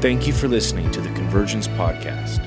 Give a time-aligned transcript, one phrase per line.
[0.00, 2.38] Thank you for listening to the Convergence Podcast.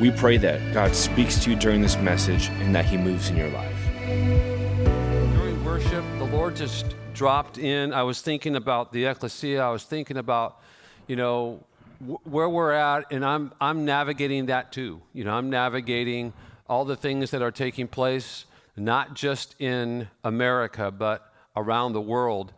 [0.00, 3.36] We pray that God speaks to you during this message and that He moves in
[3.36, 3.76] your life.
[4.04, 7.92] During worship, the Lord just dropped in.
[7.92, 9.62] I was thinking about the ecclesia.
[9.62, 10.60] I was thinking about,
[11.06, 11.60] you know,
[12.00, 15.00] wh- where we're at, and I'm I'm navigating that too.
[15.12, 16.32] You know, I'm navigating
[16.68, 18.44] all the things that are taking place,
[18.76, 22.52] not just in America, but around the world.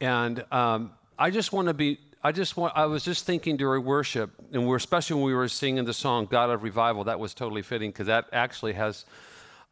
[0.00, 1.98] And um, I just want to be.
[2.24, 2.72] I just want.
[2.76, 6.26] I was just thinking during worship, and we're especially when we were singing the song
[6.26, 9.04] "God of Revival." That was totally fitting because that actually has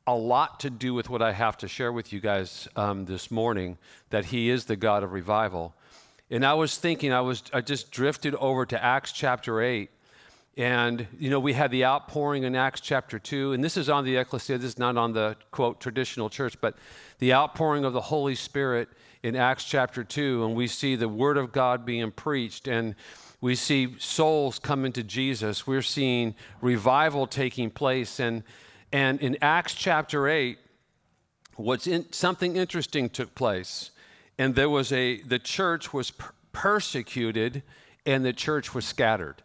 [0.05, 3.31] a lot to do with what I have to share with you guys um, this
[3.31, 3.79] morning.
[4.11, 5.75] That He is the God of revival.
[6.29, 7.13] And I was thinking.
[7.13, 7.45] I was.
[7.53, 9.91] I just drifted over to Acts chapter eight.
[10.57, 14.05] And, you know, we had the outpouring in Acts chapter 2, and this is on
[14.05, 16.77] the ecclesia, this is not on the, quote, traditional church, but
[17.19, 18.89] the outpouring of the Holy Spirit
[19.23, 22.95] in Acts chapter 2, and we see the Word of God being preached, and
[23.41, 25.67] we see souls coming to Jesus.
[25.67, 28.21] We're seeing revival taking place.
[28.21, 28.43] And,
[28.93, 30.59] and in Acts chapter 8,
[31.57, 33.91] what's in, something interesting took place.
[34.39, 37.63] And there was a, the church was per- persecuted
[38.07, 39.43] and the church was scattered.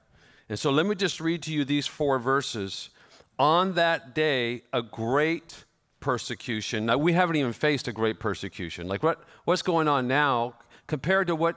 [0.49, 2.89] And so let me just read to you these four verses.
[3.37, 5.65] On that day, a great
[6.05, 6.85] persecution.
[6.85, 8.87] Now, we haven't even faced a great persecution.
[8.87, 10.53] Like, what, what's going on now
[10.85, 11.55] compared to what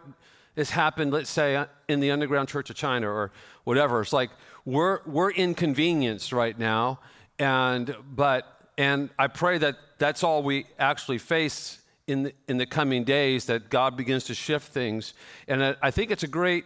[0.56, 3.30] has happened, let's say, uh, in the underground church of China or
[3.64, 4.00] whatever?
[4.00, 4.30] It's like
[4.64, 6.98] we're, we're inconvenienced right now.
[7.38, 8.46] And, but,
[8.78, 13.44] and I pray that that's all we actually face in the, in the coming days,
[13.44, 15.12] that God begins to shift things.
[15.46, 16.64] And I, I think it's a great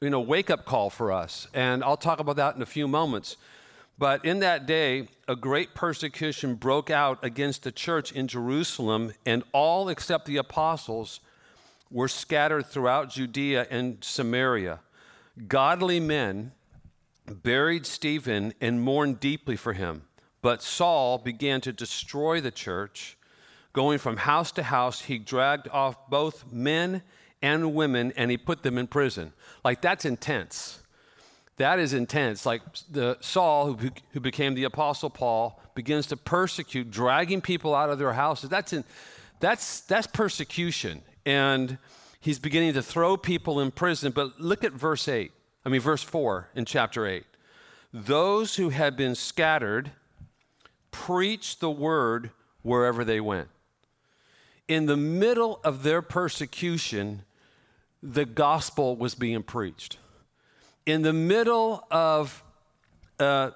[0.00, 1.46] you know, wake up call for us.
[1.54, 3.36] And I'll talk about that in a few moments.
[3.98, 9.44] But in that day, a great persecution broke out against the church in Jerusalem, and
[9.52, 11.20] all except the apostles
[11.90, 14.80] were scattered throughout Judea and Samaria.
[15.46, 16.52] Godly men
[17.26, 20.02] buried Stephen and mourned deeply for him.
[20.40, 23.16] But Saul began to destroy the church.
[23.72, 27.02] Going from house to house, he dragged off both men
[27.40, 29.32] and women and he put them in prison.
[29.64, 30.81] Like, that's intense.
[31.62, 32.44] That is intense.
[32.44, 37.88] Like the Saul, who, who became the Apostle Paul, begins to persecute, dragging people out
[37.88, 38.50] of their houses.
[38.50, 38.82] That's, in,
[39.38, 41.02] that's, that's persecution.
[41.24, 41.78] And
[42.18, 44.10] he's beginning to throw people in prison.
[44.10, 45.30] But look at verse 8,
[45.64, 47.22] I mean, verse 4 in chapter 8.
[47.92, 49.92] Those who had been scattered
[50.90, 53.46] preached the word wherever they went.
[54.66, 57.22] In the middle of their persecution,
[58.02, 59.98] the gospel was being preached.
[60.86, 62.42] In the middle of,
[63.18, 63.50] uh,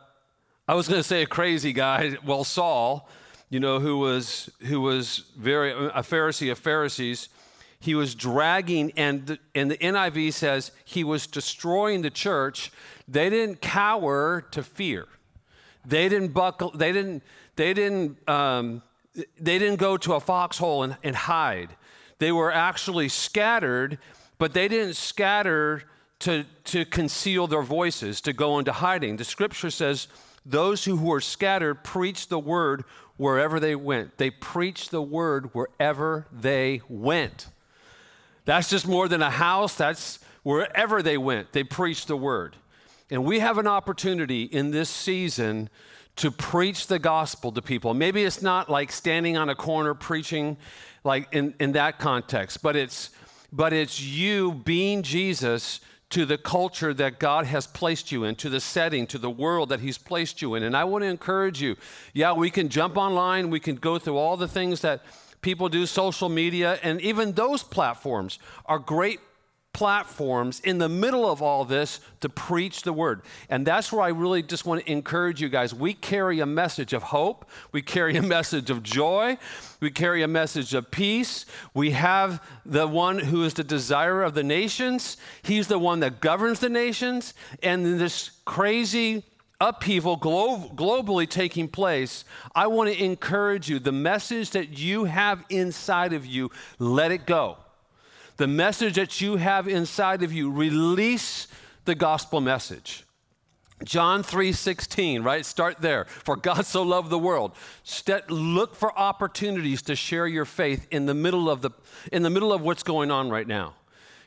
[0.69, 3.09] I was going to say a crazy guy, well, Saul,
[3.51, 7.29] you know, who was, who was very, a Pharisee of Pharisees,
[7.81, 12.73] he was dragging, and the, and the NIV says he was destroying the church.
[13.07, 15.07] They didn't cower to fear.
[15.85, 17.23] They didn't buckle, they didn't,
[17.55, 18.83] they didn't, um,
[19.15, 21.77] they didn't go to a foxhole and, and hide.
[22.19, 23.99] They were actually scattered
[24.39, 25.83] but they didn't scatter
[26.21, 29.17] to, to conceal their voices, to go into hiding.
[29.17, 30.09] The scripture says,
[30.45, 32.85] those who were scattered preached the word
[33.17, 34.17] wherever they went.
[34.19, 37.49] They preached the word wherever they went.
[38.45, 42.57] That's just more than a house, that's wherever they went, they preached the word.
[43.11, 45.69] And we have an opportunity in this season
[46.17, 47.93] to preach the gospel to people.
[47.95, 50.57] Maybe it's not like standing on a corner preaching
[51.05, 53.11] like in, in that context, but it's
[53.53, 55.81] but it's you being Jesus
[56.11, 59.71] to the culture that God has placed you in, to the setting, to the world
[59.71, 60.63] that He's placed you in.
[60.63, 61.77] And I want to encourage you
[62.15, 65.03] yeah, we can jump online, we can go through all the things that
[65.43, 69.21] people do, social media, and even those platforms are great
[69.77, 73.21] platforms in the middle of all this to preach the word.
[73.51, 75.75] And that's where I really just want to encourage you guys.
[75.75, 79.37] We carry a message of hope, we carry a message of joy,
[79.81, 81.45] we carry a message of peace.
[81.75, 86.23] We have the one who is the desire of the nations, he's the one that
[86.23, 87.35] governs the nations.
[87.63, 89.25] And in this crazy
[89.61, 92.25] upheaval glo- globally taking place,
[92.55, 97.27] I want to encourage you the message that you have inside of you, let it
[97.27, 97.59] go
[98.37, 101.49] the message that you have inside of you, release
[101.85, 103.05] the gospel message.
[103.85, 105.45] John 3:16, right?
[105.45, 106.07] Start there.
[106.07, 107.53] For God so loved the world.
[108.29, 111.71] Look for opportunities to share your faith in the middle of the
[112.11, 113.75] in the middle of what's going on right now.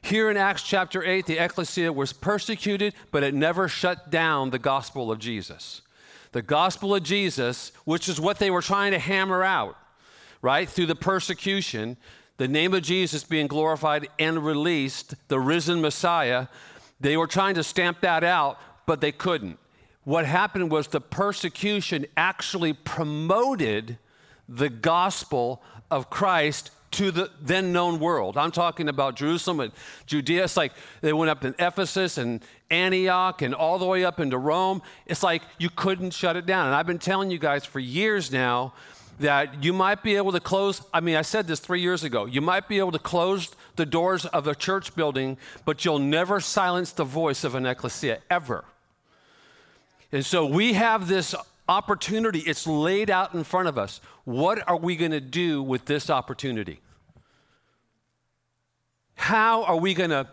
[0.01, 4.59] Here in Acts chapter 8, the ecclesia was persecuted, but it never shut down the
[4.59, 5.81] gospel of Jesus.
[6.31, 9.75] The gospel of Jesus, which is what they were trying to hammer out,
[10.41, 10.69] right?
[10.69, 11.97] Through the persecution,
[12.39, 16.47] the name of Jesus being glorified and released, the risen Messiah,
[17.01, 19.57] They were trying to stamp that out, but they couldn't.
[20.03, 23.97] What happened was the persecution actually promoted
[24.47, 28.37] the gospel of Christ to the then known world.
[28.37, 29.71] I'm talking about Jerusalem and
[30.07, 30.45] Judea.
[30.45, 32.41] It's like they went up in Ephesus and
[32.71, 34.81] Antioch and all the way up into Rome.
[35.05, 36.67] It's like you couldn't shut it down.
[36.67, 38.73] And I've been telling you guys for years now
[39.19, 40.81] that you might be able to close.
[40.93, 42.25] I mean, I said this three years ago.
[42.25, 46.39] You might be able to close the doors of a church building, but you'll never
[46.39, 48.63] silence the voice of an ecclesia, ever.
[50.11, 51.35] And so we have this
[51.67, 54.01] opportunity, it's laid out in front of us.
[54.23, 56.79] What are we going to do with this opportunity?
[59.15, 60.27] How are we going to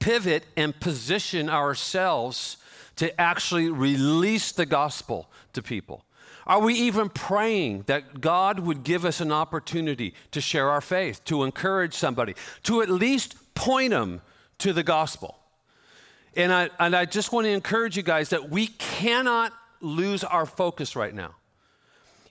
[0.00, 2.56] pivot and position ourselves
[2.96, 6.04] to actually release the gospel to people?
[6.48, 11.22] Are we even praying that God would give us an opportunity to share our faith,
[11.26, 14.22] to encourage somebody, to at least point them
[14.58, 15.38] to the gospel?
[16.34, 20.46] And I, and I just want to encourage you guys that we cannot lose our
[20.46, 21.34] focus right now.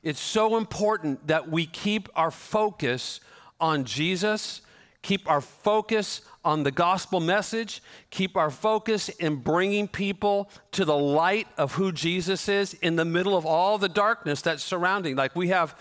[0.01, 3.19] It's so important that we keep our focus
[3.59, 4.61] on Jesus,
[5.07, 10.97] keep our focus on the gospel message, keep our focus in bringing people to the
[10.97, 15.15] light of who Jesus is in the middle of all the darkness that's surrounding.
[15.15, 15.79] Like we have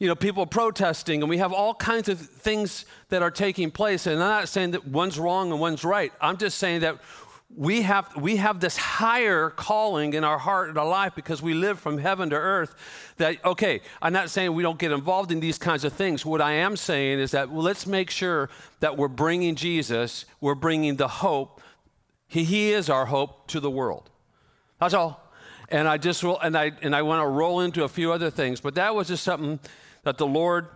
[0.00, 4.06] you know, people protesting, and we have all kinds of things that are taking place.
[4.06, 6.12] And I'm not saying that one's wrong and one's right.
[6.20, 6.96] I'm just saying that
[7.56, 11.52] we have, we have this higher calling in our heart and our life because we
[11.52, 12.74] live from heaven to earth.
[13.16, 16.24] That, okay, I'm not saying we don't get involved in these kinds of things.
[16.24, 18.48] What I am saying is that well, let's make sure
[18.78, 21.60] that we're bringing Jesus, we're bringing the hope.
[22.28, 24.10] He, he is our hope to the world.
[24.78, 25.20] That's all.
[25.68, 28.30] And I just will, and I, and I want to roll into a few other
[28.30, 29.58] things, but that was just something
[30.04, 30.68] that the Lord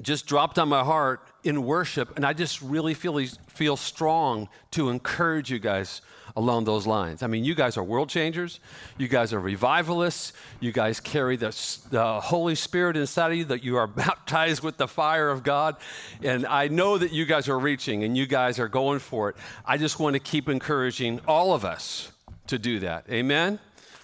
[0.00, 4.88] just dropped on my heart in worship, and I just really feel feel strong to
[4.88, 6.00] encourage you guys
[6.36, 7.22] along those lines.
[7.22, 8.60] I mean, you guys are world changers.
[8.96, 10.32] You guys are revivalists.
[10.60, 11.48] You guys carry the,
[11.90, 13.44] the Holy Spirit inside of you.
[13.44, 15.76] That you are baptized with the fire of God,
[16.22, 19.36] and I know that you guys are reaching and you guys are going for it.
[19.66, 22.12] I just want to keep encouraging all of us
[22.46, 23.06] to do that.
[23.10, 23.58] Amen.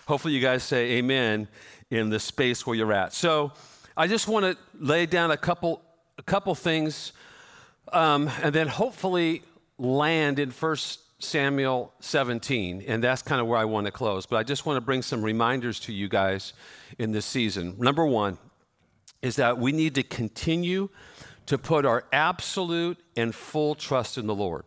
[0.07, 1.49] Hopefully, you guys say Amen
[1.91, 3.13] in the space where you're at.
[3.13, 3.53] So.
[3.99, 5.83] I just want to lay down a couple,
[6.19, 7.13] a couple things
[7.93, 9.43] um, and then hopefully
[9.79, 12.85] land in First Samuel 17.
[12.87, 14.27] And that's kind of where I want to close.
[14.27, 16.53] But I just want to bring some reminders to you guys
[16.99, 17.75] in this season.
[17.79, 18.39] Number one
[19.23, 20.89] is that we need to continue
[21.47, 24.65] to put our absolute and full trust in the Lord.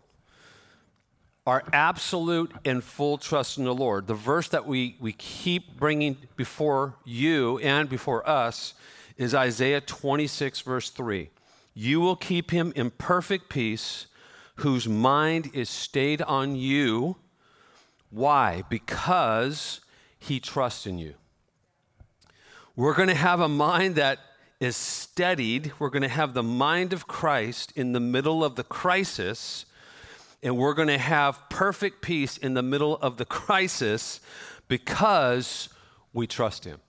[1.47, 4.07] Our absolute and full trust in the Lord.
[4.07, 8.73] The verse that we, we keep bringing before you and before us
[9.17, 11.29] is Isaiah 26, verse 3.
[11.73, 14.07] You will keep him in perfect peace,
[14.55, 17.17] whose mind is stayed on you.
[18.09, 18.63] Why?
[18.69, 19.79] Because
[20.19, 21.15] he trusts in you.
[22.75, 24.19] We're going to have a mind that
[24.59, 25.71] is steadied.
[25.79, 29.65] We're going to have the mind of Christ in the middle of the crisis,
[30.43, 34.19] and we're going to have perfect peace in the middle of the crisis
[34.67, 35.69] because
[36.13, 36.79] we trust him.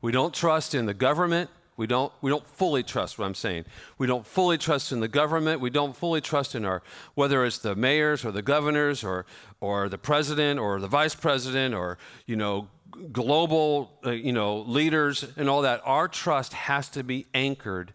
[0.00, 1.50] We don't trust in the government.
[1.80, 3.64] We don't, we don't fully trust what I'm saying.
[3.96, 5.62] We don't fully trust in the government.
[5.62, 6.82] We don't fully trust in our,
[7.14, 9.24] whether it's the mayors or the governors or,
[9.62, 11.96] or the president or the vice president or,
[12.26, 12.68] you know,
[13.12, 15.80] global, uh, you know, leaders and all that.
[15.86, 17.94] Our trust has to be anchored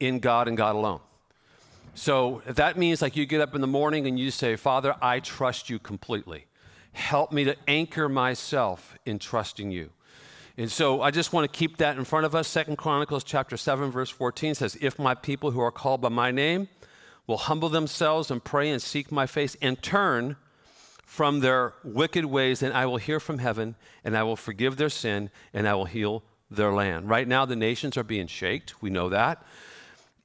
[0.00, 0.98] in God and God alone.
[1.94, 4.96] So if that means like you get up in the morning and you say, Father,
[5.00, 6.46] I trust you completely.
[6.94, 9.90] Help me to anchor myself in trusting you.
[10.56, 12.48] And so I just want to keep that in front of us.
[12.48, 16.30] Second Chronicles chapter 7 verse 14 says, "If my people who are called by my
[16.30, 16.68] name
[17.26, 20.36] will humble themselves and pray and seek my face and turn
[21.04, 24.88] from their wicked ways, then I will hear from heaven and I will forgive their
[24.88, 28.82] sin and I will heal their land." Right now the nations are being shaked.
[28.82, 29.42] We know that.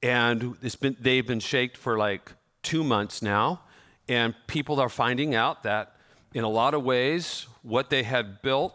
[0.03, 3.61] And been, they've been shaked for like 2 months now,
[4.09, 5.95] and people are finding out that
[6.33, 8.73] in a lot of ways what they had built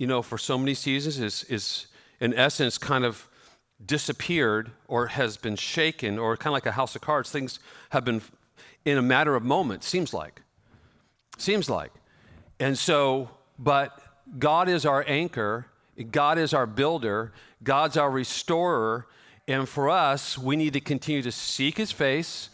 [0.00, 1.86] you know, for so many seasons is, is
[2.20, 3.28] in essence kind of
[3.84, 7.30] disappeared or has been shaken or kind of like a house of cards.
[7.30, 8.22] Things have been
[8.86, 10.40] in a matter of moments, seems like.
[11.36, 11.92] Seems like.
[12.58, 13.28] And so,
[13.58, 14.00] but
[14.38, 15.66] God is our anchor,
[16.10, 19.06] God is our builder, God's our restorer.
[19.46, 22.48] And for us, we need to continue to seek his face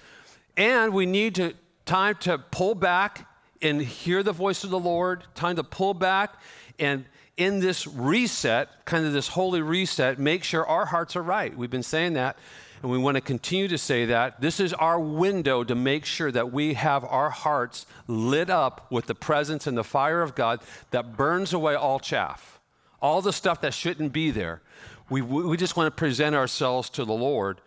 [0.57, 3.29] and we need to time to pull back
[3.63, 6.35] and hear the voice of the Lord, time to pull back
[6.81, 7.05] and
[7.37, 11.57] in this reset, kind of this holy reset, make sure our hearts are right.
[11.57, 12.37] We've been saying that.
[12.83, 14.41] and we want to continue to say that.
[14.41, 19.07] This is our window to make sure that we have our hearts lit up with
[19.07, 22.59] the presence and the fire of God that burns away all chaff,
[23.01, 24.61] all the stuff that shouldn't be there.
[25.09, 27.61] We, we just want to present ourselves to the Lord.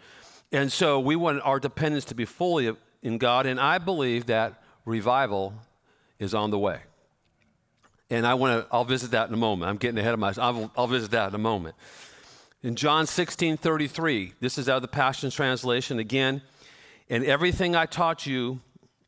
[0.52, 3.46] And so we want our dependence to be fully in God.
[3.46, 5.54] And I believe that revival
[6.18, 6.82] is on the way.
[8.10, 9.70] And I want to, I'll visit that in a moment.
[9.70, 10.56] I'm getting ahead of myself.
[10.56, 11.76] I'll, I'll visit that in a moment.
[12.64, 16.42] In John 16 33, this is out of the Passion Translation again.
[17.10, 18.60] And everything I taught you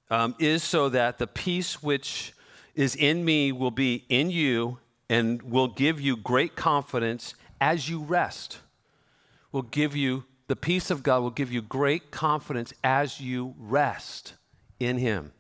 [0.10, 2.34] um, is so that the peace which
[2.76, 4.80] is in me will be in you
[5.10, 8.60] and will give you great confidence as you rest.
[9.52, 14.34] Will give you, the peace of God will give you great confidence as you rest
[14.80, 15.34] in Him.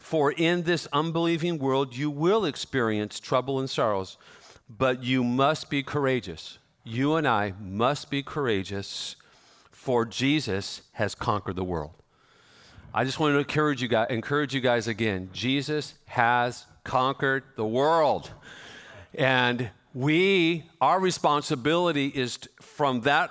[0.00, 4.16] For in this unbelieving world you will experience trouble and sorrows,
[4.68, 6.58] but you must be courageous.
[6.82, 9.14] You and I must be courageous,
[9.70, 11.92] for Jesus has conquered the world.
[12.92, 15.30] I just want to encourage you guys, encourage you guys again.
[15.32, 18.32] Jesus has conquered the world.
[19.14, 23.30] And we, our responsibility is from that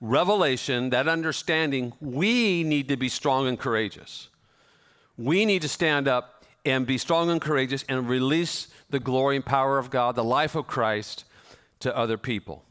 [0.00, 4.28] revelation, that understanding, we need to be strong and courageous.
[5.18, 9.44] We need to stand up and be strong and courageous and release the glory and
[9.44, 11.24] power of God, the life of Christ
[11.80, 12.64] to other people.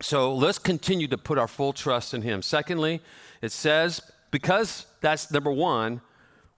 [0.00, 2.42] So let's continue to put our full trust in Him.
[2.42, 3.00] Secondly,
[3.40, 4.00] it says,
[4.30, 6.00] because that's number one,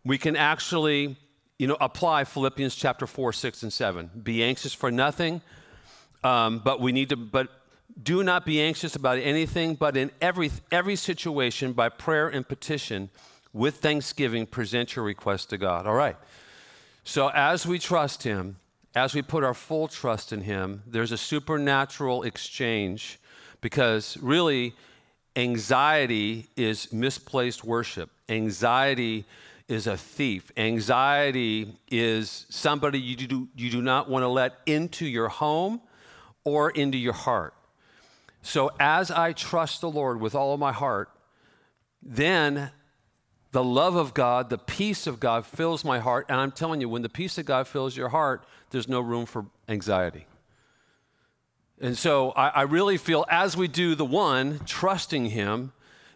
[0.05, 1.17] we can actually
[1.59, 4.11] you know, apply Philippians chapter 4, 6, and 7.
[4.23, 5.41] Be anxious for nothing,
[6.23, 7.49] um, but we need to, but
[8.03, 13.09] do not be anxious about anything, but in every, every situation, by prayer and petition,
[13.57, 15.87] with thanksgiving, present your request to God.
[15.87, 16.17] All right.
[17.05, 18.57] So as we trust Him,
[18.95, 23.19] as we put our full trust in Him, there's a supernatural exchange
[23.63, 24.75] because really,
[25.37, 28.11] anxiety is misplaced worship.
[28.29, 29.25] Anxiety
[29.69, 30.53] is a thief.
[30.59, 35.81] Anxiety is somebody you do, you do not want to let into your home
[36.45, 37.55] or into your heart.
[38.43, 41.11] So, as I trust the Lord with all of my heart,
[42.03, 42.71] then
[43.57, 46.27] the love of God, the peace of God fills my heart.
[46.29, 49.25] And I'm telling you, when the peace of God fills your heart, there's no room
[49.25, 50.27] for anxiety.
[51.81, 55.73] And so I, I really feel as we do the one, trusting Him,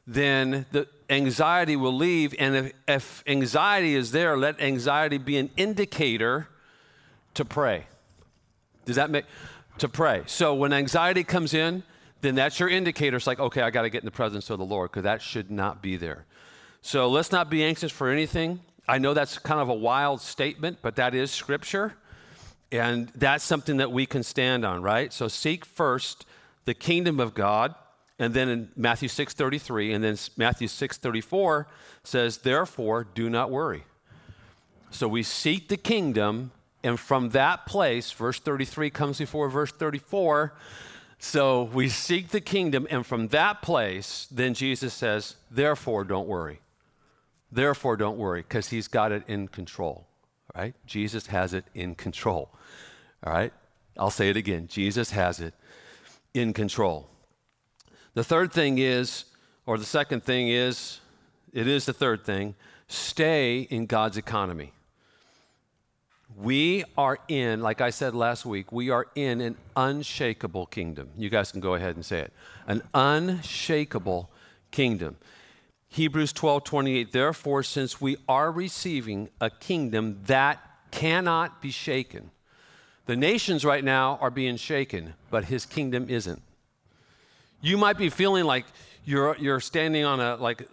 [0.07, 2.35] then the anxiety will leave.
[2.39, 6.47] And if, if anxiety is there, let anxiety be an indicator
[7.33, 7.87] to pray.
[8.85, 9.25] Does that make
[9.79, 10.25] to pray?
[10.27, 11.85] So when anxiety comes in,
[12.21, 13.17] then that's your indicator.
[13.17, 15.23] It's like, okay, I got to get in the presence of the Lord because that
[15.23, 16.27] should not be there.
[16.83, 18.61] So let's not be anxious for anything.
[18.89, 21.95] I know that's kind of a wild statement, but that is scripture.
[22.73, 25.13] And that's something that we can stand on, right?
[25.13, 26.25] So seek first
[26.65, 27.75] the kingdom of God.
[28.19, 31.67] And then in Matthew 6:33 and then Matthew 6:34
[32.05, 33.85] says, "Therefore do not worry."
[34.91, 40.55] So we seek the kingdom and from that place, verse 33 comes before verse 34.
[41.19, 46.61] So we seek the kingdom, and from that place, then Jesus says, Therefore, don't worry.
[47.53, 50.07] Therefore, don't worry, because he's got it in control,
[50.55, 50.75] right?
[50.87, 52.51] Jesus has it in control,
[53.25, 53.53] all right?
[53.99, 55.55] I'll say it again Jesus has it
[56.33, 57.09] in control.
[58.15, 59.25] The third thing is,
[59.67, 61.01] or the second thing is,
[61.53, 62.55] it is the third thing
[62.89, 64.73] stay in God's economy.
[66.37, 71.11] We are in, like I said last week, we are in an unshakable kingdom.
[71.17, 72.33] You guys can go ahead and say it.
[72.67, 74.31] An unshakable
[74.71, 75.17] kingdom.
[75.93, 80.61] Hebrews 12 28, therefore, since we are receiving a kingdom that
[80.93, 82.31] cannot be shaken,
[83.07, 86.41] the nations right now are being shaken, but his kingdom isn't.
[87.61, 88.67] You might be feeling like
[89.05, 90.69] you're, you're standing on a like,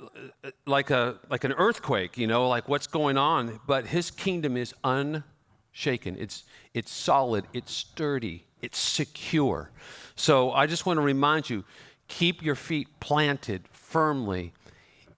[0.68, 4.76] like, a, like an earthquake, you know, like what's going on, but his kingdom is
[4.84, 6.16] unshaken.
[6.20, 6.44] It's,
[6.76, 9.72] it's solid, it's sturdy, it's secure.
[10.16, 11.64] So I just want to remind you
[12.08, 14.54] keep your feet planted firmly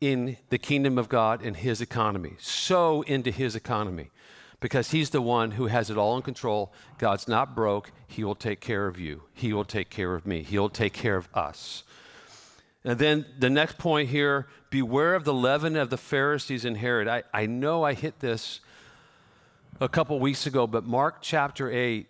[0.02, 2.34] in the kingdom of God and his economy.
[2.40, 4.12] So into his economy
[4.60, 6.74] because he's the one who has it all in control.
[6.98, 7.92] God's not broke.
[8.08, 9.24] He will take care of you.
[9.34, 10.44] He will take care of me.
[10.44, 11.84] He'll take care of us.
[12.84, 17.08] And then the next point here beware of the leaven of the Pharisees and Herod.
[17.08, 18.60] I, I know I hit this
[19.82, 22.08] a couple weeks ago, but Mark chapter 8,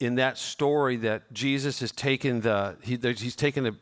[0.00, 3.74] in that story that Jesus has taken the, he, he's taken a,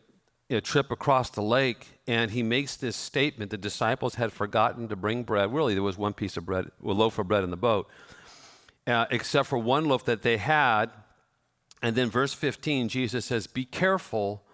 [0.48, 4.96] a trip across the lake and he makes this statement the disciples had forgotten to
[4.96, 7.56] bring bread really there was one piece of bread a loaf of bread in the
[7.56, 7.88] boat
[8.86, 10.90] uh, except for one loaf that they had
[11.82, 14.44] and then verse 15 jesus says be careful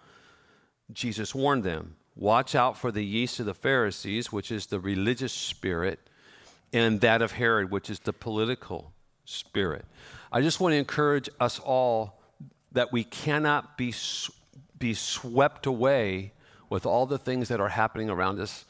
[0.91, 5.33] jesus warned them Watch out for the yeast of the Pharisees, which is the religious
[5.33, 5.99] spirit,
[6.71, 8.93] and that of Herod, which is the political
[9.25, 9.85] spirit.
[10.31, 12.21] I just want to encourage us all
[12.71, 13.93] that we cannot be,
[14.83, 16.33] be swept away
[16.69, 18.65] with all the things that are happening around us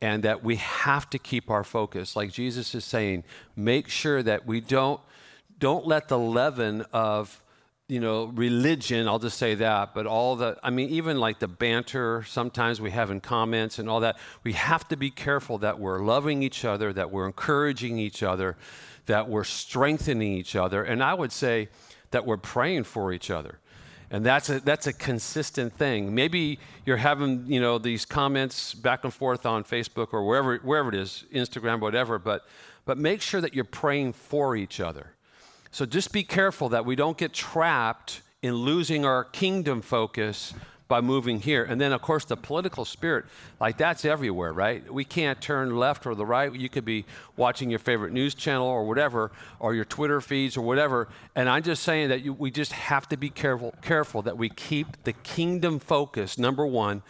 [0.00, 3.24] and that we have to keep our focus like jesus is saying
[3.56, 5.00] make sure that we don't
[5.58, 7.42] don't let the leaven of
[7.88, 11.48] you know, religion, I'll just say that, but all the, I mean, even like the
[11.48, 15.80] banter sometimes we have in comments and all that, we have to be careful that
[15.80, 18.58] we're loving each other, that we're encouraging each other,
[19.06, 21.70] that we're strengthening each other, and I would say
[22.10, 23.58] that we're praying for each other.
[24.10, 26.14] And that's a, that's a consistent thing.
[26.14, 30.88] Maybe you're having, you know, these comments back and forth on Facebook or wherever, wherever
[30.88, 32.46] it is, Instagram, whatever, but,
[32.86, 35.12] but make sure that you're praying for each other
[35.70, 40.54] so just be careful that we don't get trapped in losing our kingdom focus
[40.88, 41.62] by moving here.
[41.62, 43.26] And then, of course, the political spirit,
[43.60, 44.92] like that's everywhere, right?
[44.92, 46.52] We can't turn left or the right.
[46.52, 47.04] You could be
[47.36, 49.30] watching your favorite news channel or whatever,
[49.60, 51.08] or your Twitter feeds or whatever.
[51.36, 54.48] And I'm just saying that you, we just have to be careful, careful that we
[54.48, 57.02] keep the kingdom focus, number one,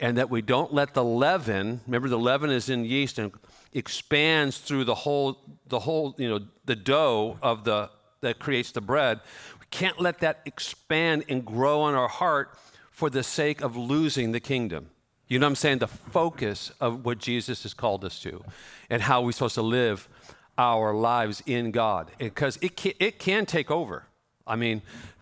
[0.00, 3.32] and that we don't let the leaven, remember the leaven is in yeast and
[3.72, 5.38] expands through the whole,
[5.68, 7.90] the whole, you know, the dough of the
[8.22, 9.20] that creates the bread.
[9.60, 12.58] We can't let that expand and grow in our heart
[12.96, 14.88] for the sake of losing the kingdom.
[15.28, 15.78] You know what I'm saying?
[15.80, 18.42] The focus of what Jesus has called us to
[18.88, 20.08] and how we're supposed to live
[20.56, 22.10] our lives in God.
[22.16, 24.04] Because it can, it can take over.
[24.46, 24.80] I mean,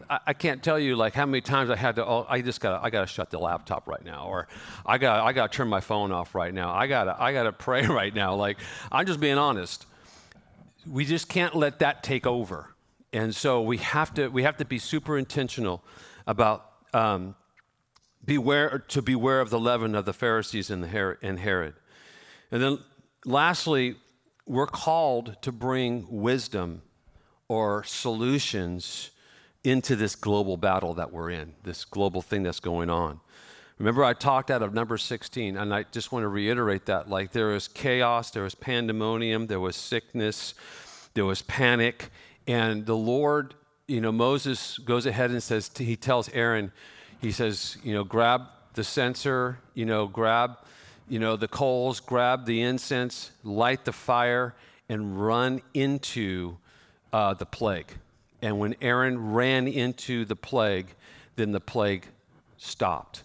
[0.09, 2.61] I, I can't tell you like how many times I had to, oh, I just
[2.61, 4.47] got I got to shut the laptop right now, or
[4.87, 6.73] I got I got to turn my phone off right now.
[6.73, 8.37] I gotta I got to pray right now.
[8.37, 8.59] Like
[8.93, 9.85] I'm just being honest.
[10.89, 12.69] We just can't let that take over.
[13.13, 15.83] And so we have to, we have to be super intentional
[16.29, 17.35] about um,
[18.25, 22.79] beware, to beware of the leaven of the Pharisees and, Herod, and then
[23.25, 23.97] lastly,
[24.47, 26.83] we're called to bring wisdom
[27.49, 29.11] or solutions
[29.63, 33.21] into this global battle that we're in, this global thing that's going on.
[33.79, 37.09] Remember, I talked out of number 16, and I just want to reiterate that.
[37.09, 40.55] Like, there was chaos, there was pandemonium, there was sickness,
[41.15, 42.11] there was panic,
[42.47, 43.55] and the Lord,
[43.89, 46.71] you know, Moses goes ahead and says, he tells Aaron,
[47.21, 48.43] he says, you know, grab
[48.75, 50.59] the censer, you know, grab,
[51.09, 54.55] you know, the coals, grab the incense, light the fire,
[54.89, 56.57] and run into
[57.13, 57.93] uh, the plague.
[58.43, 60.89] And when Aaron ran into the plague,
[61.37, 62.07] then the plague
[62.59, 63.23] stopped.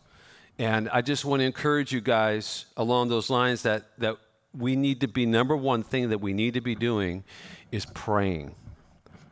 [0.57, 4.17] And I just want to encourage you guys along those lines that, that
[4.57, 7.23] we need to be number one thing that we need to be doing
[7.71, 8.55] is praying.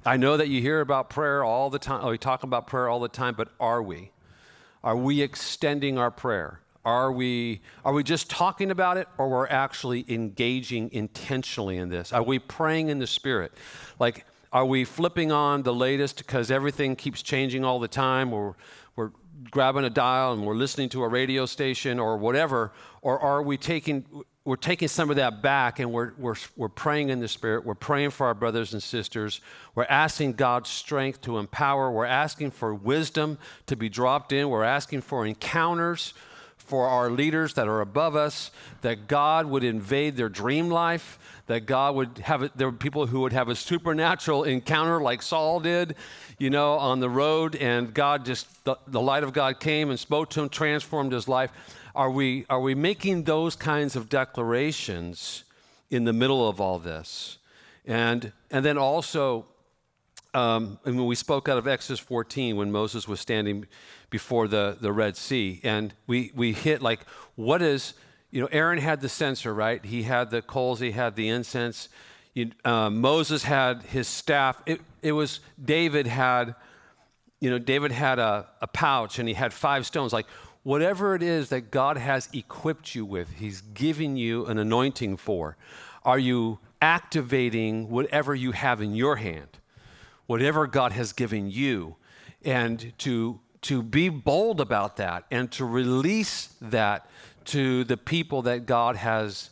[0.06, 2.06] I know that you hear about prayer all the time.
[2.08, 4.12] We talk about prayer all the time, but are we?
[4.88, 6.62] Are we extending our prayer?
[6.86, 12.14] Are we, are we just talking about it or we're actually engaging intentionally in this?
[12.14, 13.52] Are we praying in the Spirit?
[14.00, 18.56] Like, are we flipping on the latest because everything keeps changing all the time or
[18.96, 19.12] we're
[19.52, 22.72] grabbing a dial and we're listening to a radio station or whatever?
[23.02, 24.06] Or are we taking,
[24.48, 27.66] we're taking some of that back and we're, we're, we're praying in the Spirit.
[27.66, 29.42] We're praying for our brothers and sisters.
[29.76, 31.92] We're asking God's strength to empower.
[31.92, 34.48] We're asking for wisdom to be dropped in.
[34.48, 36.14] We're asking for encounters
[36.56, 41.66] for our leaders that are above us, that God would invade their dream life, that
[41.66, 45.60] God would have it, there were people who would have a supernatural encounter like Saul
[45.60, 45.96] did,
[46.38, 50.00] you know, on the road, and God just, the, the light of God came and
[50.00, 51.52] spoke to him, transformed his life.
[51.98, 55.44] Are we, are we making those kinds of declarations
[55.90, 57.40] in the middle of all this?
[57.88, 59.48] And, and then also,
[60.36, 63.66] um, and when we spoke out of Exodus 14, when Moses was standing
[64.12, 67.00] before the, the Red Sea, and we, we hit like,
[67.34, 67.96] what is,
[68.30, 69.84] you know, Aaron had the censer, right?
[69.84, 71.90] He had the coals, he had the incense.
[72.36, 74.62] You, uh, Moses had his staff.
[74.68, 76.54] It, it was, David had,
[77.40, 80.14] you know, David had a, a pouch and he had five stones.
[80.14, 80.28] Like,
[80.68, 85.56] whatever it is that God has equipped you with, He's given you an anointing for,
[86.04, 89.48] are you activating whatever you have in your hand,
[90.26, 91.96] whatever God has given you,
[92.44, 97.10] and to, to be bold about that and to release that
[97.46, 99.52] to the people that God has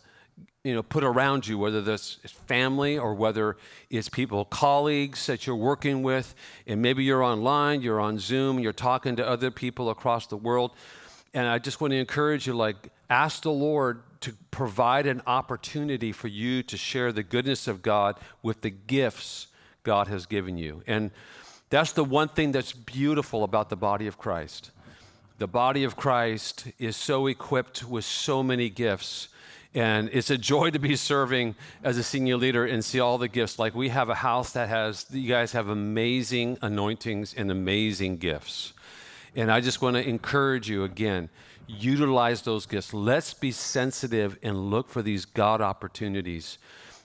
[0.65, 3.55] you know, put around you, whether that's family or whether
[3.89, 6.35] it's people, colleagues that you're working with,
[6.67, 10.71] and maybe you're online, you're on Zoom, you're talking to other people across the world.
[11.35, 16.11] And I just want to encourage you like, ask the Lord to provide an opportunity
[16.11, 19.47] for you to share the goodness of God with the gifts
[19.83, 20.81] God has given you.
[20.87, 21.11] And
[21.69, 24.71] that's the one thing that's beautiful about the body of Christ.
[25.37, 29.27] the body of Christ is so equipped with so many gifts.
[29.73, 33.27] And it's a joy to be serving as a senior leader and see all the
[33.27, 33.59] gifts.
[33.59, 38.71] Like we have a house that has, you guys have amazing anointings and amazing gifts.
[39.35, 41.29] And I just want to encourage you again
[41.67, 42.93] utilize those gifts.
[42.93, 46.57] Let's be sensitive and look for these God opportunities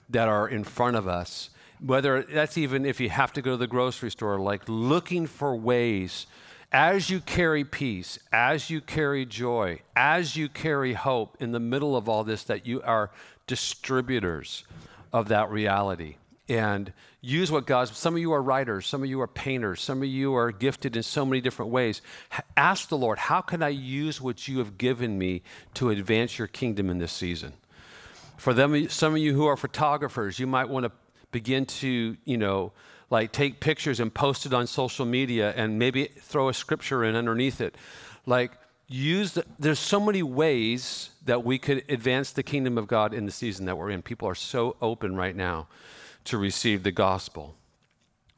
[0.08, 1.50] that are in front of us.
[1.84, 5.56] Whether that's even if you have to go to the grocery store, like looking for
[5.56, 6.26] ways
[6.72, 11.96] as you carry peace, as you carry joy, as you carry hope in the middle
[11.96, 13.10] of all this, that you are
[13.46, 14.64] distributors
[15.12, 16.16] of that reality.
[16.50, 20.02] And use what God's, some of you are writers, some of you are painters, some
[20.02, 22.02] of you are gifted in so many different ways.
[22.56, 25.42] Ask the Lord, how can I use what you have given me
[25.74, 27.52] to advance your kingdom in this season?
[28.36, 30.92] For them, some of you who are photographers, you might want to
[31.30, 32.72] begin to, you know,
[33.10, 37.14] like take pictures and post it on social media and maybe throw a scripture in
[37.14, 37.76] underneath it.
[38.26, 38.50] Like
[38.88, 43.24] use the, there's so many ways that we could advance the kingdom of God in
[43.24, 44.02] the season that we're in.
[44.02, 45.68] People are so open right now
[46.24, 47.54] to receive the gospel.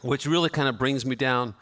[0.03, 1.55] Which really kind of brings me down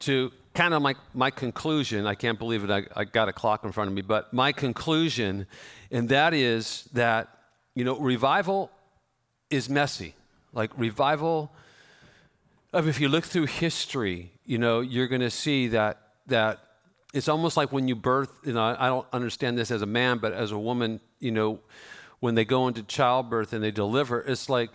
[0.00, 2.06] to kind of my, my conclusion.
[2.06, 2.70] I can't believe it.
[2.70, 5.46] I, I got a clock in front of me, but my conclusion,
[5.90, 7.28] and that is that,
[7.74, 8.70] you know, revival
[9.50, 10.14] is messy.
[10.52, 11.52] Like revival
[12.74, 16.60] if you look through history, you know, you're going to see that that
[17.12, 18.38] it's almost like when you birth.
[18.44, 21.60] You know, I don't understand this as a man, but as a woman, you know,
[22.20, 24.70] when they go into childbirth and they deliver, it's like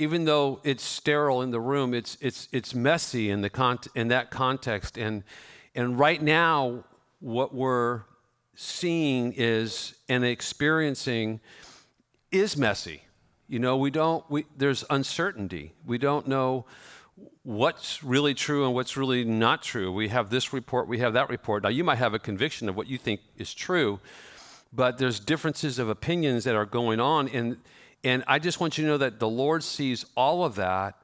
[0.00, 4.08] even though it's sterile in the room, it's it's it's messy in the con- in
[4.08, 4.96] that context.
[4.96, 5.22] And
[5.74, 6.84] and right now,
[7.20, 8.02] what we're
[8.54, 11.40] seeing is and experiencing
[12.32, 13.02] is messy.
[13.46, 15.72] You know, we don't, we, there's uncertainty.
[15.84, 16.66] We don't know
[17.42, 19.92] what's really true and what's really not true.
[19.92, 21.64] We have this report, we have that report.
[21.64, 23.98] Now, you might have a conviction of what you think is true,
[24.72, 27.28] but there's differences of opinions that are going on.
[27.28, 27.56] And,
[28.02, 30.96] and I just want you to know that the Lord sees all of that,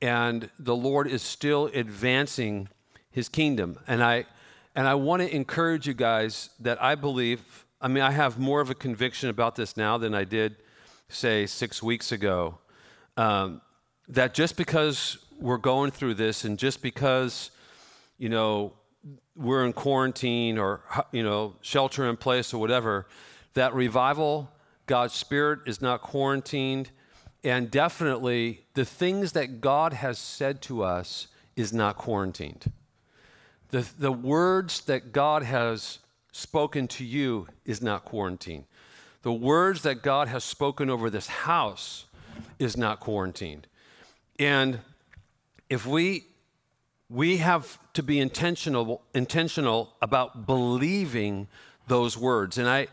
[0.00, 2.68] and the Lord is still advancing
[3.10, 3.78] his kingdom.
[3.86, 4.26] And I,
[4.74, 8.60] and I want to encourage you guys that I believe, I mean, I have more
[8.60, 10.56] of a conviction about this now than I did
[11.08, 12.58] say, six weeks ago,
[13.16, 13.60] um,
[14.08, 17.50] that just because we're going through this and just because,
[18.18, 18.72] you know,
[19.36, 23.06] we're in quarantine or, you know, shelter in place or whatever,
[23.54, 24.50] that revival,
[24.86, 26.90] God's Spirit is not quarantined.
[27.42, 32.72] And definitely the things that God has said to us is not quarantined.
[33.70, 35.98] The, the words that God has
[36.32, 38.64] spoken to you is not quarantined.
[39.22, 42.06] The words that God has spoken over this house
[42.58, 43.66] is not quarantined.
[44.38, 44.80] And
[45.68, 46.26] if we
[47.08, 51.46] we have to be intentional intentional about believing
[51.86, 52.58] those words.
[52.58, 52.88] And I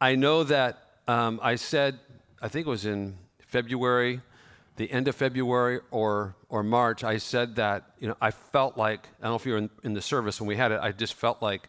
[0.00, 1.98] I know that um, I said
[2.40, 4.20] I think it was in February,
[4.76, 7.02] the end of February or or March.
[7.02, 9.70] I said that you know I felt like I don't know if you were in,
[9.82, 10.78] in the service when we had it.
[10.80, 11.68] I just felt like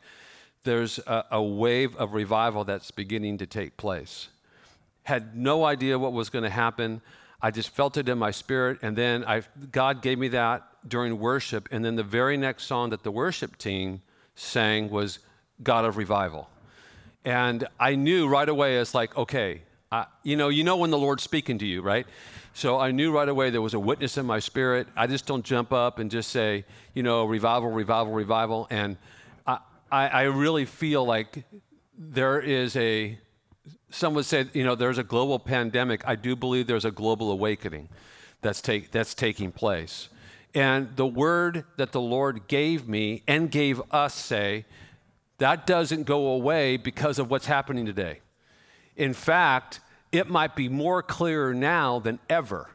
[0.63, 4.27] there's a, a wave of revival that's beginning to take place.
[5.03, 7.01] Had no idea what was going to happen.
[7.41, 11.17] I just felt it in my spirit, and then I, God gave me that during
[11.19, 11.67] worship.
[11.71, 14.03] And then the very next song that the worship team
[14.35, 15.17] sang was
[15.63, 16.47] God of Revival.
[17.23, 20.97] And I knew right away, it's like, okay, I, you know, you know when the
[20.97, 22.07] Lord's speaking to you, right?
[22.53, 24.87] So I knew right away there was a witness in my spirit.
[24.95, 28.67] I just don't jump up and just say, you know, revival, revival, revival.
[28.69, 28.97] And
[29.91, 31.43] I, I really feel like
[31.97, 33.19] there is a,
[33.89, 36.01] some would say, you know, there's a global pandemic.
[36.07, 37.89] I do believe there's a global awakening
[38.41, 40.07] that's, take, that's taking place.
[40.53, 44.65] And the word that the Lord gave me and gave us say,
[45.41, 48.19] that doesn't go away because of what's happening today.
[48.95, 49.79] In fact,
[50.11, 52.69] it might be more clear now than ever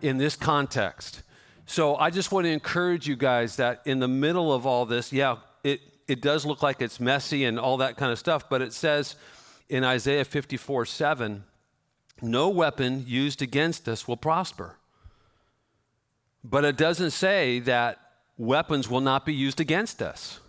[0.00, 1.22] in this context.
[1.66, 5.12] So I just want to encourage you guys that in the middle of all this,
[5.12, 8.62] yeah, it, it does look like it's messy and all that kind of stuff, but
[8.62, 9.14] it says
[9.68, 11.44] in Isaiah 54 7,
[12.22, 14.76] no weapon used against us will prosper.
[16.42, 18.00] But it doesn't say that
[18.38, 20.40] weapons will not be used against us.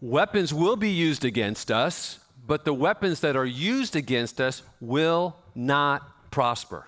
[0.00, 5.36] Weapons will be used against us, but the weapons that are used against us will
[5.54, 6.86] not prosper.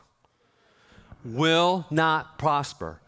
[1.25, 3.01] Will not prosper.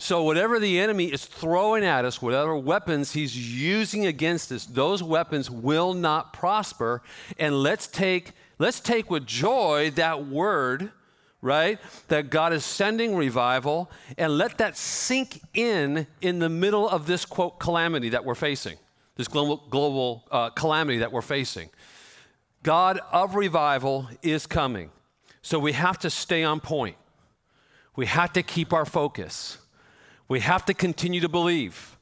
[0.00, 5.02] So, whatever the enemy is throwing at us, whatever weapons he's using against us, those
[5.02, 7.02] weapons will not prosper.
[7.36, 10.92] And let's take, let's take with joy that word,
[11.42, 11.80] right?
[12.06, 17.24] That God is sending revival, and let that sink in in the middle of this
[17.24, 18.78] quote calamity that we're facing.
[19.18, 21.68] This global, global uh, calamity that we're facing.
[22.62, 24.90] God of revival is coming.
[25.42, 26.96] So we have to stay on point.
[27.96, 29.58] We have to keep our focus.
[30.28, 31.98] We have to continue to believe.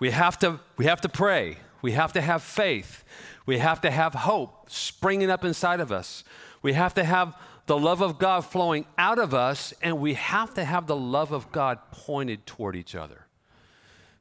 [0.00, 1.58] We have to, we have to pray.
[1.80, 3.04] We have to have faith.
[3.46, 6.24] We have to have hope springing up inside of us.
[6.60, 10.54] We have to have the love of God flowing out of us, and we have
[10.54, 13.26] to have the love of God pointed toward each other.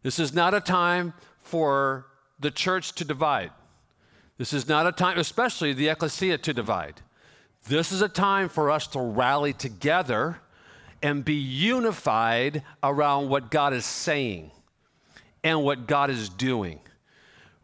[0.03, 2.05] This is not a time for
[2.41, 3.51] the church to divide.
[4.37, 7.01] This is not a time, especially the ecclesia, to divide.
[7.67, 10.39] This is a time for us to rally together
[11.03, 14.51] and be unified around what God is saying
[15.43, 16.79] and what God is doing,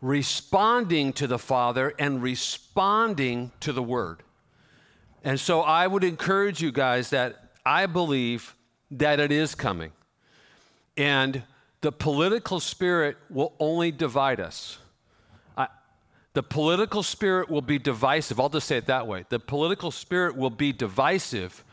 [0.02, 4.24] responding to the Father and responding to the Word.
[5.24, 8.56] And so I would encourage you guys that I believe
[8.92, 9.92] that it is coming.
[10.96, 11.44] And
[11.88, 14.78] the political spirit will only divide us.
[15.56, 15.70] I,
[16.34, 18.42] the political spirit will be divisive.
[18.42, 19.24] I'll just say it that way.
[19.30, 21.64] The political spirit will be divisive,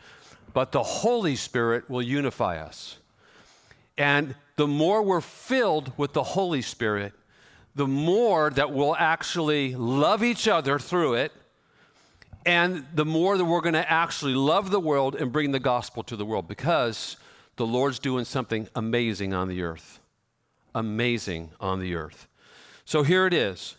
[0.53, 2.97] but the Holy Spirit will unify us.
[3.97, 7.11] And the more we're filled with the Holy Spirit,
[7.75, 11.33] the more that we'll actually love each other through it,
[12.45, 16.03] and the more that we're going to actually love the world and bring the gospel
[16.03, 17.17] to the world because
[17.57, 19.99] the Lord's doing something amazing on the earth.
[20.75, 22.27] Amazing on the earth.
[22.83, 23.77] So here it is.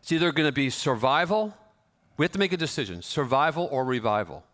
[0.00, 1.54] It's either going to be survival,
[2.16, 4.44] we have to make a decision survival or revival.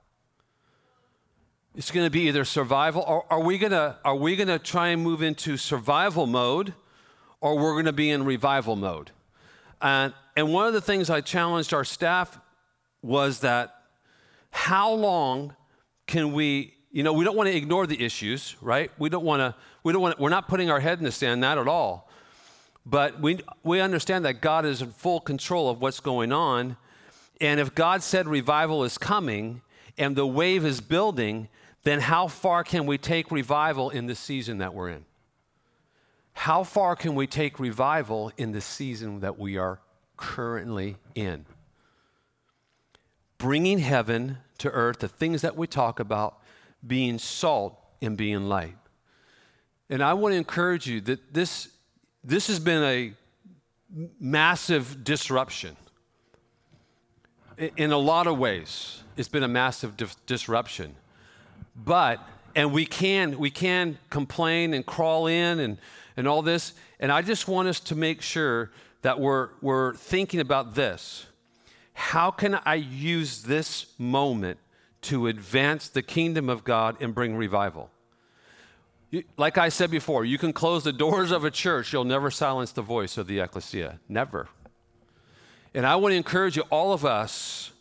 [1.77, 4.59] It's going to be either survival, or are we going to, are we going to
[4.59, 6.74] try and move into survival mode,
[7.40, 9.12] or we're going to be in revival mode?
[9.81, 12.38] And, and one of the things I challenged our staff
[13.03, 13.74] was that
[14.50, 15.55] how long
[16.07, 18.88] can we, you know, we don't want to ignore the issues, right?
[18.98, 21.11] We don't want to, we don't want to, we're not putting our head in the
[21.11, 22.09] sand, not at all.
[22.87, 26.76] But we, we understand that God is in full control of what's going on.
[27.40, 29.62] And if God said revival is coming
[29.98, 31.48] and the wave is building,
[31.83, 35.04] then how far can we take revival in the season that we're in?
[36.35, 39.80] How far can we take revival in the season that we are
[40.16, 41.44] currently in?
[43.38, 46.38] Bringing heaven to earth, the things that we talk about,
[46.87, 48.77] being salt and being light.
[49.90, 51.68] And I want to encourage you that this,
[52.23, 53.12] this has been a
[54.18, 55.77] massive disruption.
[57.77, 60.97] In a lot of ways, it's been a massive di- disruption.
[61.77, 62.20] But,
[62.57, 65.79] and we can, we can complain and crawl in and,
[66.16, 66.73] and all this.
[66.99, 68.70] And I just want us to make sure
[69.03, 71.27] that we're, we're thinking about this.
[71.92, 74.59] How can I use this moment
[75.05, 77.90] to advance the kingdom of God and bring revival?
[79.37, 82.73] Like I said before, you can close the doors of a church, you'll never silence
[82.73, 84.01] the voice of the ecclesia.
[84.09, 84.49] Never.
[85.73, 87.73] And I want to encourage you, all of us,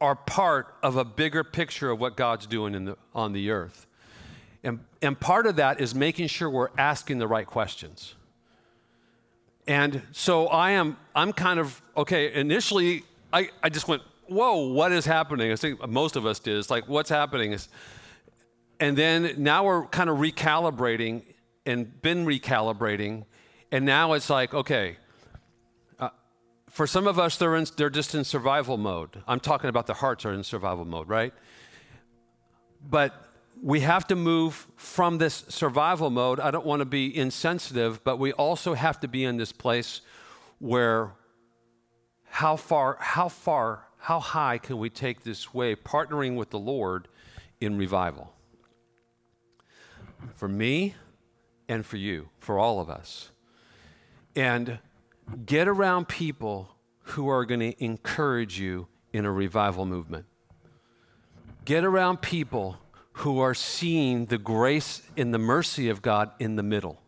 [0.00, 3.86] are part of a bigger picture of what God's doing the, on the earth.
[4.64, 8.14] And, and part of that is making sure we're asking the right questions.
[9.66, 14.92] And so I am, I'm kind of, okay, initially I, I just went, whoa, what
[14.92, 15.50] is happening?
[15.50, 16.56] I think most of us did.
[16.56, 17.56] It's like, what's happening?
[18.78, 21.22] And then now we're kind of recalibrating
[21.66, 23.24] and been recalibrating.
[23.72, 24.96] And now it's like, okay,
[25.98, 26.10] uh,
[26.68, 29.22] for some of us, they're, in, they're just in survival mode.
[29.26, 31.34] I'm talking about the hearts are in survival mode, right?
[32.88, 33.26] But
[33.62, 36.40] we have to move from this survival mode.
[36.40, 40.00] I don't want to be insensitive, but we also have to be in this place
[40.58, 41.12] where
[42.30, 47.08] how far, how far, how high can we take this way, partnering with the Lord
[47.60, 48.32] in revival?
[50.34, 50.94] For me
[51.68, 53.30] and for you, for all of us.
[54.34, 54.78] And
[55.46, 60.26] Get around people who are going to encourage you in a revival movement.
[61.64, 62.78] Get around people
[63.12, 67.00] who are seeing the grace and the mercy of God in the middle.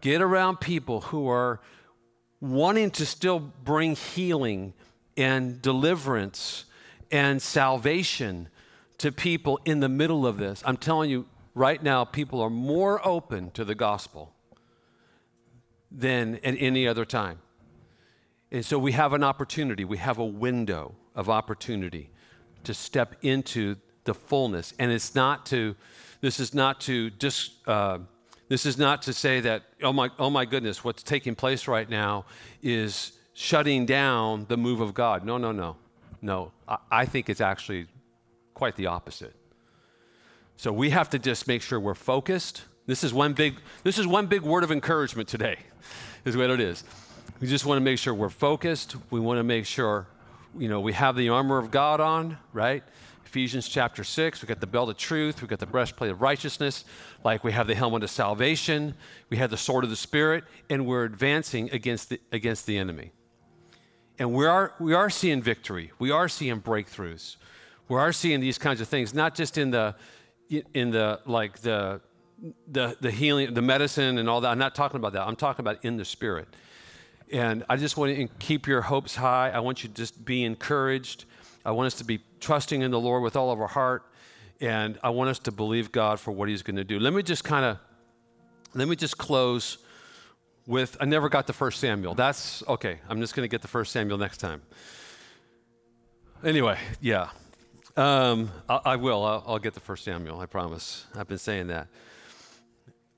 [0.00, 1.60] Get around people who are
[2.40, 4.74] wanting to still bring healing
[5.20, 6.64] and deliverance
[7.10, 8.48] and salvation
[8.96, 10.62] to people in the middle of this.
[10.64, 14.32] I'm telling you, right now, people are more open to the gospel
[15.90, 17.38] than at any other time.
[18.50, 22.10] And so we have an opportunity, we have a window of opportunity
[22.64, 24.72] to step into the fullness.
[24.78, 25.76] And it's not to,
[26.22, 27.98] this is not to just, uh,
[28.48, 31.88] this is not to say that, oh my, oh my goodness, what's taking place right
[31.88, 32.24] now
[32.62, 35.24] is shutting down the move of God.
[35.24, 35.76] No, no, no.
[36.20, 37.86] No, I, I think it's actually
[38.52, 39.34] quite the opposite.
[40.58, 42.64] So we have to just make sure we're focused.
[42.84, 45.56] This is one big, this is one big word of encouragement today
[46.26, 46.84] is what it is.
[47.40, 48.96] We just want to make sure we're focused.
[49.08, 50.06] We want to make sure,
[50.58, 52.84] you know, we have the armor of God on, right?
[53.24, 56.84] Ephesians chapter 6, we got the belt of truth, we got the breastplate of righteousness,
[57.24, 58.94] like we have the helmet of salvation,
[59.30, 63.12] we have the sword of the Spirit, and we're advancing against the, against the enemy.
[64.20, 67.36] And we are, we are seeing victory, we are seeing breakthroughs,
[67.88, 69.94] we are seeing these kinds of things, not just in the,
[70.74, 72.02] in the, like the,
[72.70, 74.50] the, the healing, the medicine and all that.
[74.50, 75.26] I'm not talking about that.
[75.26, 76.48] I'm talking about in the spirit.
[77.32, 79.50] And I just want to keep your hopes high.
[79.50, 81.24] I want you to just be encouraged.
[81.64, 84.04] I want us to be trusting in the Lord with all of our heart.
[84.60, 86.98] And I want us to believe God for what He's going to do.
[86.98, 87.78] Let me just kind of,
[88.74, 89.78] let me just close
[90.66, 92.14] with I never got the first Samuel.
[92.14, 92.98] That's okay.
[93.08, 94.62] I'm just going to get the first Samuel next time.
[96.44, 97.30] Anyway, yeah.
[97.96, 99.24] Um, I, I, will.
[99.24, 100.40] I'll, I'll, get the first Samuel.
[100.40, 101.06] I promise.
[101.14, 101.88] I've been saying that.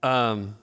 [0.03, 0.57] Um,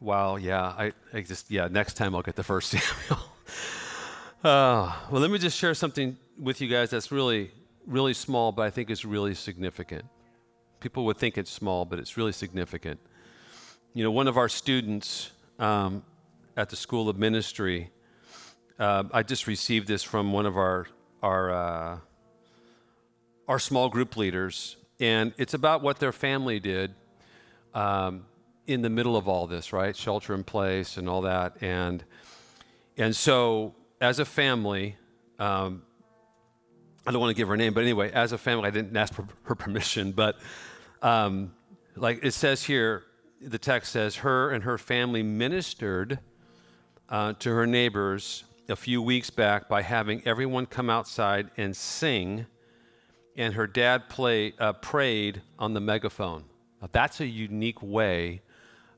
[0.00, 3.24] wow, yeah, I, I just, yeah, next time I'll get the first Samuel.
[4.42, 7.52] uh, well, let me just share something with you guys that's really,
[7.86, 10.04] really small, but I think is really significant.
[10.80, 12.98] People would think it's small, but it's really significant.
[13.96, 16.02] You know, one of our students um,
[16.54, 17.88] at the School of Ministry,
[18.78, 20.86] uh, I just received this from one of our,
[21.22, 21.98] our, uh,
[23.48, 26.92] our small group leaders, and it's about what their family did
[27.72, 28.26] um,
[28.66, 29.96] in the middle of all this, right?
[29.96, 31.56] Shelter in place and all that.
[31.62, 32.04] And,
[32.98, 34.98] and so, as a family,
[35.38, 35.80] um,
[37.06, 39.14] I don't want to give her name, but anyway, as a family, I didn't ask
[39.14, 40.36] for her permission, but
[41.00, 41.54] um,
[41.96, 43.05] like it says here,
[43.40, 46.18] the text says, her and her family ministered
[47.08, 52.46] uh, to her neighbors a few weeks back by having everyone come outside and sing,
[53.36, 56.44] and her dad play, uh, prayed on the megaphone.
[56.80, 58.42] Now, that's a unique way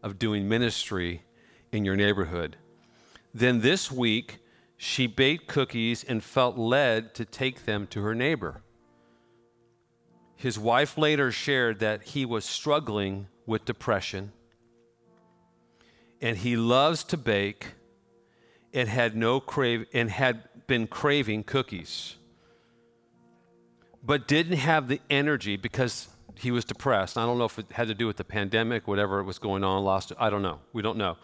[0.02, 1.22] of doing ministry
[1.72, 2.56] in your neighborhood.
[3.34, 4.38] Then this week,
[4.76, 8.62] she baked cookies and felt led to take them to her neighbor.
[10.38, 14.32] His wife later shared that he was struggling with depression
[16.20, 17.74] and he loves to bake
[18.72, 22.14] and had no crave and had been craving cookies
[24.02, 27.18] but didn't have the energy because he was depressed.
[27.18, 29.82] I don't know if it had to do with the pandemic, whatever was going on,
[29.82, 30.60] lost, I don't know.
[30.72, 31.16] We don't know.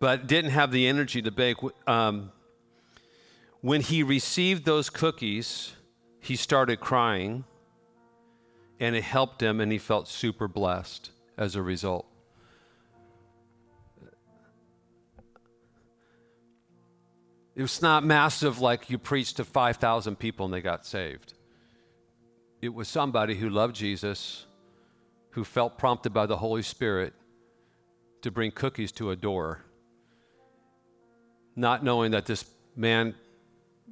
[0.00, 1.58] But didn't have the energy to bake.
[1.86, 2.32] Um,
[3.60, 5.75] when he received those cookies,
[6.26, 7.44] he started crying,
[8.80, 12.06] and it helped him, and he felt super blessed as a result.
[17.54, 21.32] It was not massive like you preached to 5,000 people and they got saved
[22.66, 24.46] it was somebody who loved Jesus,
[25.30, 27.12] who felt prompted by the Holy Spirit
[28.22, 29.62] to bring cookies to a door,
[31.54, 33.14] not knowing that this man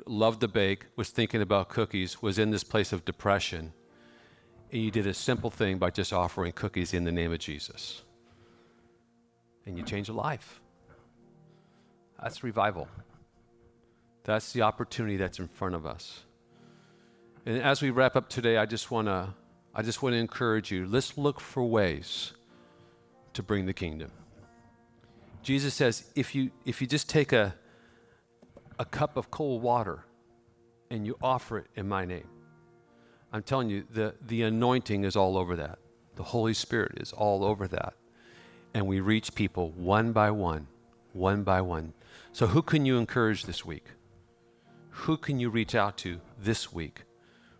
[0.06, 3.72] loved to bake, was thinking about cookies, was in this place of depression.
[4.72, 8.02] And you did a simple thing by just offering cookies in the name of Jesus.
[9.66, 10.60] And you changed a life.
[12.22, 12.88] That's revival.
[14.24, 16.24] That's the opportunity that's in front of us.
[17.46, 19.34] And as we wrap up today, I just want to
[19.76, 20.86] I just want to encourage you.
[20.86, 22.32] Let's look for ways
[23.32, 24.12] to bring the kingdom.
[25.42, 27.54] Jesus says, if you if you just take a
[28.78, 30.04] a cup of cold water
[30.90, 32.28] and you offer it in my name,
[33.32, 35.78] I'm telling you, the, the anointing is all over that.
[36.16, 37.94] The Holy Spirit is all over that.
[38.72, 40.68] And we reach people one by one,
[41.12, 41.94] one by one.
[42.32, 43.86] So, who can you encourage this week?
[44.90, 47.02] Who can you reach out to this week?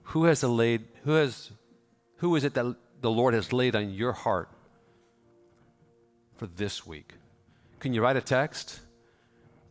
[0.04, 1.50] Who has laid, who has,
[2.18, 4.48] who is it that the Lord has laid on your heart
[6.36, 7.14] for this week?
[7.80, 8.80] Can you write a text?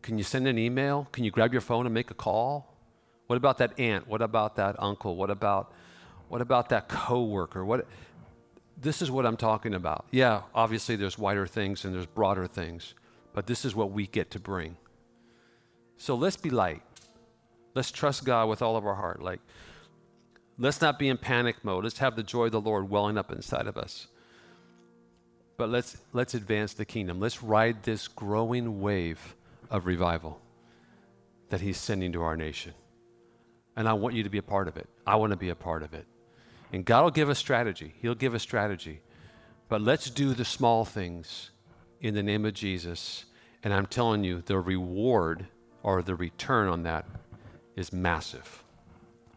[0.04, 1.08] Can you send an email?
[1.12, 2.76] Can you grab your phone and make a call?
[3.26, 4.06] What about that aunt?
[4.06, 5.16] What about that uncle?
[5.16, 5.72] What about
[6.28, 7.64] what about that coworker?
[7.64, 7.86] What
[8.76, 10.04] This is what I'm talking about.
[10.10, 12.92] Yeah, obviously there's wider things and there's broader things,
[13.32, 14.76] but this is what we get to bring.
[15.96, 16.82] So let's be light.
[17.74, 19.22] Let's trust God with all of our heart.
[19.22, 19.40] Like
[20.58, 21.82] Let's not be in panic mode.
[21.82, 24.06] Let's have the joy of the Lord welling up inside of us.
[25.56, 27.20] But let's, let's advance the kingdom.
[27.20, 29.34] Let's ride this growing wave
[29.70, 30.40] of revival
[31.48, 32.74] that He's sending to our nation.
[33.76, 34.88] And I want you to be a part of it.
[35.06, 36.06] I want to be a part of it.
[36.72, 37.94] And God will give us strategy.
[38.00, 39.00] He'll give us strategy.
[39.68, 41.50] But let's do the small things
[42.00, 43.24] in the name of Jesus.
[43.62, 45.46] And I'm telling you, the reward
[45.82, 47.06] or the return on that
[47.76, 48.62] is massive.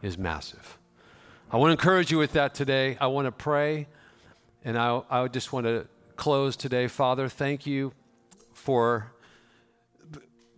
[0.01, 0.77] Is massive.
[1.51, 2.97] I want to encourage you with that today.
[2.99, 3.87] I want to pray,
[4.65, 6.87] and I, I just want to close today.
[6.87, 7.93] Father, thank you
[8.53, 9.11] for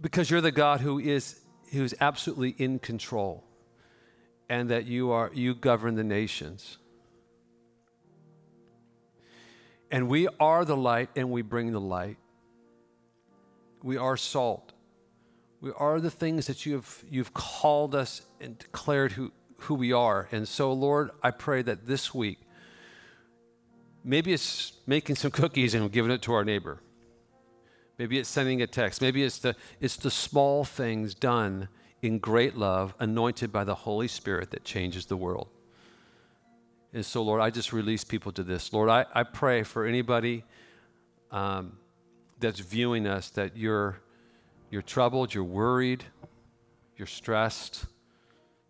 [0.02, 1.39] because you're the God who is
[1.72, 3.43] who's absolutely in control
[4.50, 6.78] and that you are you govern the nations.
[9.91, 12.18] And we are the light and we bring the light.
[13.82, 14.74] We are salt.
[15.62, 19.32] We are the things that you have you've called us and declared who,
[19.62, 20.28] who we are.
[20.32, 22.39] And so, Lord, I pray that this week,
[24.04, 26.82] maybe it's making some cookies and giving it to our neighbor.
[28.00, 29.02] Maybe it's sending a text.
[29.02, 31.68] Maybe it's the, it's the small things done
[32.02, 35.50] in great love, anointed by the Holy Spirit that changes the world.
[36.93, 38.72] And so, Lord, I just release people to this.
[38.72, 40.45] Lord, I, I pray for anybody
[41.30, 41.74] um,
[42.39, 44.00] that's viewing us that you're,
[44.72, 46.06] you're troubled, you're worried,
[46.95, 47.86] you're stressed,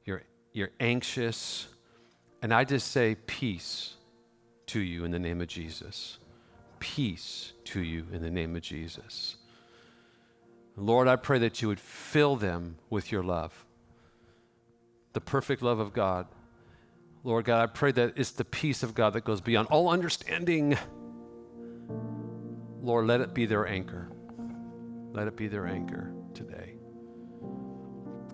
[0.06, 0.24] you're,
[0.54, 1.68] you're anxious.
[2.42, 3.94] And I just say peace
[4.68, 6.18] to you in the name of Jesus.
[6.80, 9.36] Peace to you in the name of Jesus.
[10.76, 13.66] Lord, I pray that you would fill them with your love,
[15.14, 16.28] the perfect love of God.
[17.24, 20.78] Lord God, I pray that it's the peace of God that goes beyond all understanding.
[22.82, 24.10] Lord, let it be their anchor.
[25.12, 26.76] Let it be their anchor today.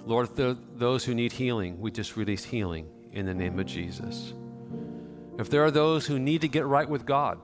[0.05, 4.35] Lord, those who need healing, we just release healing in the name of Jesus.
[5.39, 7.39] If there are those who need to get right with God,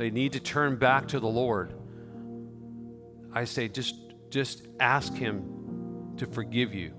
[0.00, 1.74] they need to turn back to the Lord.
[3.34, 3.96] I say just
[4.30, 6.92] just ask him to forgive you.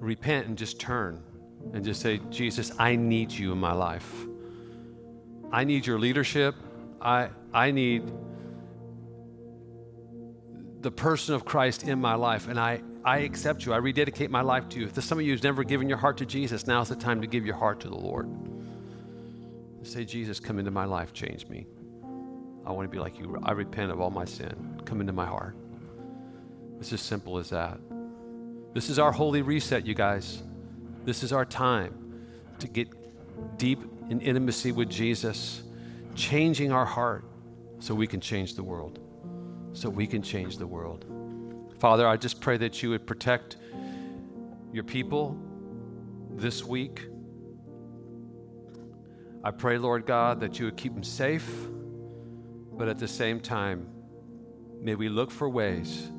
[0.00, 1.22] Repent and just turn
[1.72, 4.12] and just say, Jesus, I need you in my life.
[5.52, 6.56] I need your leadership.
[7.00, 8.10] I I need
[10.80, 13.72] the person of Christ in my life, and I, I accept you.
[13.72, 14.86] I rededicate my life to you.
[14.86, 17.28] If some of you who's never given your heart to Jesus, now's the time to
[17.28, 18.28] give your heart to the Lord.
[19.82, 21.66] Say, Jesus, come into my life, change me.
[22.66, 23.38] I want to be like you.
[23.42, 24.82] I repent of all my sin.
[24.84, 25.56] Come into my heart.
[26.78, 27.78] It's as simple as that.
[28.74, 30.42] This is our holy reset, you guys.
[31.04, 32.22] This is our time
[32.58, 32.88] to get
[33.58, 35.62] deep in intimacy with Jesus,
[36.14, 37.24] changing our heart
[37.78, 39.00] so we can change the world
[39.72, 41.04] so we can change the world.
[41.78, 43.56] Father, I just pray that you would protect
[44.72, 45.38] your people
[46.36, 47.06] this week.
[49.42, 51.48] I pray, Lord God, that you would keep them safe,
[52.72, 53.88] but at the same time,
[54.80, 56.10] may we look for ways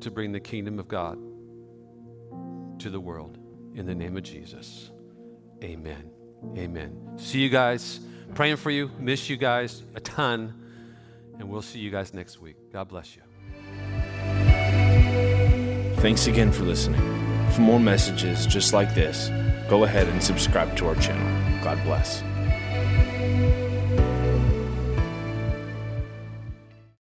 [0.00, 1.18] to bring the kingdom of God
[2.80, 3.38] to the world.
[3.74, 4.90] In the name of Jesus.
[5.62, 6.10] Amen.
[6.56, 7.12] Amen.
[7.16, 8.00] See you guys.
[8.34, 8.90] Praying for you.
[8.98, 10.54] Miss you guys a ton.
[11.38, 12.56] And we'll see you guys next week.
[12.72, 13.22] God bless you.
[16.00, 17.00] Thanks again for listening.
[17.52, 19.28] For more messages just like this,
[19.68, 21.49] go ahead and subscribe to our channel.
[21.62, 22.29] God bless.